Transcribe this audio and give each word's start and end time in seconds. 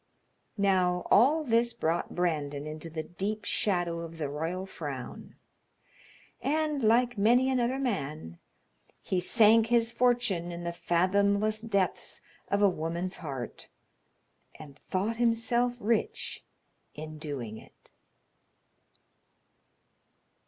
Now, 0.57 1.03
all 1.11 1.43
this 1.43 1.73
brought 1.73 2.15
Brandon 2.15 2.65
into 2.65 2.89
the 2.89 3.03
deep 3.03 3.45
shadow 3.45 3.99
of 3.99 4.17
the 4.17 4.29
royal 4.29 4.65
frown, 4.65 5.35
and, 6.41 6.81
like 6.83 7.19
many 7.19 7.51
another 7.51 7.77
man, 7.77 8.39
he 9.03 9.19
sank 9.19 9.67
his 9.67 9.91
fortune 9.91 10.51
in 10.51 10.63
the 10.63 10.73
fathomless 10.73 11.61
depths 11.61 12.19
of 12.47 12.63
a 12.63 12.67
woman's 12.67 13.17
heart, 13.17 13.69
and 14.55 14.79
thought 14.89 15.17
himself 15.17 15.75
rich 15.79 16.43
in 16.95 17.19
doing 17.19 17.57
it. 17.59 17.91